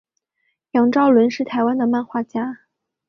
[0.71, 2.61] 杨邵伦是台湾的漫画家。